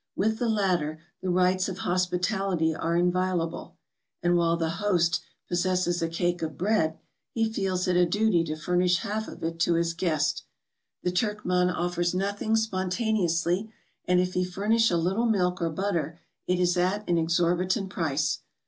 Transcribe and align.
With 0.15 0.39
the 0.39 0.49
latter, 0.49 0.99
the 1.21 1.29
rights 1.29 1.69
of 1.69 1.77
hospitality 1.77 2.73
are 2.73 2.97
inviolable; 2.97 3.77
and 4.23 4.35
while 4.35 4.57
the 4.57 4.77
host 4.81 5.21
pos¬ 5.51 5.57
sesses 5.57 6.01
a 6.01 6.07
cake 6.09 6.41
of 6.41 6.57
bread, 6.57 6.97
he 7.35 7.53
feels 7.53 7.87
it 7.87 7.95
a 7.95 8.07
duty 8.07 8.43
to 8.45 8.55
furnish 8.55 8.97
half 9.01 9.27
of 9.27 9.43
it 9.43 9.59
to 9.59 9.75
his 9.75 9.93
guest; 9.93 10.43
the 11.03 11.11
Turkman 11.11 11.69
offers 11.71 12.15
nothing 12.15 12.55
spontaneously, 12.55 13.71
and 14.05 14.19
if 14.19 14.33
he 14.33 14.43
furnish 14.43 14.89
a 14.89 14.97
little 14.97 15.27
milk 15.27 15.61
or 15.61 15.69
butter, 15.69 16.19
it 16.47 16.59
is 16.59 16.75
at 16.77 17.07
an 17.07 17.19
exorbitant 17.19 17.91
price. 17.91 18.39